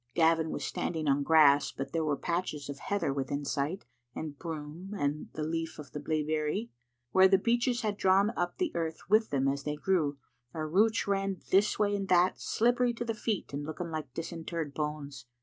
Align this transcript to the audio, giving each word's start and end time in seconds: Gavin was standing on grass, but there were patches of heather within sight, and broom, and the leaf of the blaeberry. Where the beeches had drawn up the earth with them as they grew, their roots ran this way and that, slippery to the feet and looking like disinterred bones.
Gavin 0.15 0.49
was 0.49 0.65
standing 0.65 1.07
on 1.07 1.21
grass, 1.21 1.71
but 1.71 1.91
there 1.91 2.03
were 2.03 2.17
patches 2.17 2.69
of 2.69 2.79
heather 2.79 3.13
within 3.13 3.45
sight, 3.45 3.85
and 4.15 4.35
broom, 4.35 4.95
and 4.97 5.29
the 5.33 5.43
leaf 5.43 5.77
of 5.77 5.91
the 5.91 5.99
blaeberry. 5.99 6.71
Where 7.11 7.27
the 7.27 7.37
beeches 7.37 7.81
had 7.81 7.97
drawn 7.97 8.31
up 8.35 8.57
the 8.57 8.75
earth 8.75 8.97
with 9.11 9.29
them 9.29 9.47
as 9.47 9.61
they 9.61 9.75
grew, 9.75 10.17
their 10.53 10.67
roots 10.67 11.07
ran 11.07 11.39
this 11.51 11.77
way 11.77 11.95
and 11.95 12.07
that, 12.07 12.41
slippery 12.41 12.95
to 12.95 13.05
the 13.05 13.13
feet 13.13 13.53
and 13.53 13.63
looking 13.63 13.91
like 13.91 14.11
disinterred 14.15 14.73
bones. 14.73 15.27